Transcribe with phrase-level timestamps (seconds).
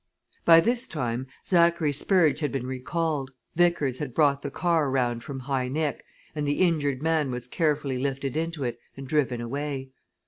[0.45, 5.41] By this time Zachary Spurge had been recalled, Vickers had brought the car round from
[5.41, 9.91] High Nick, and the injured man was carefully lifted into it and driven away.